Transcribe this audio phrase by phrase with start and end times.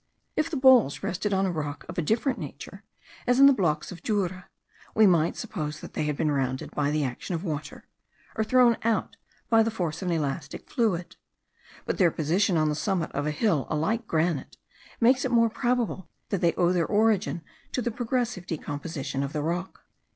[0.35, 2.83] If the balls rested on a rock of a different nature,
[3.27, 4.49] as in the blocks of Jura,
[4.95, 7.85] we might suppose that they had been rounded by the action of water,
[8.35, 9.15] or thrown out
[9.47, 11.17] by the force of an elastic fluid;
[11.85, 14.57] but their position on the summit of a hill alike granitic,
[14.99, 19.43] makes it more probable that they owe their origin to the progressive decomposition of the
[19.43, 19.83] rock.